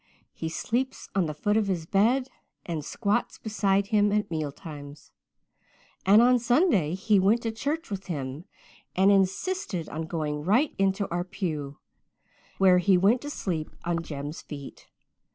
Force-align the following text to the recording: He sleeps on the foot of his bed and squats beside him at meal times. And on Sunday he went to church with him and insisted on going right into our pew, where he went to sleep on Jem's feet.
He 0.33 0.49
sleeps 0.49 1.09
on 1.13 1.27
the 1.27 1.33
foot 1.35 1.55
of 1.57 1.67
his 1.67 1.85
bed 1.85 2.27
and 2.65 2.83
squats 2.83 3.37
beside 3.37 3.89
him 3.89 4.11
at 4.11 4.31
meal 4.31 4.51
times. 4.51 5.11
And 6.07 6.23
on 6.23 6.39
Sunday 6.39 6.95
he 6.95 7.19
went 7.19 7.43
to 7.43 7.51
church 7.51 7.91
with 7.91 8.07
him 8.07 8.45
and 8.95 9.11
insisted 9.11 9.87
on 9.89 10.07
going 10.07 10.43
right 10.43 10.73
into 10.79 11.07
our 11.11 11.23
pew, 11.23 11.77
where 12.57 12.79
he 12.79 12.97
went 12.97 13.21
to 13.21 13.29
sleep 13.29 13.75
on 13.85 14.01
Jem's 14.01 14.41
feet. 14.41 14.87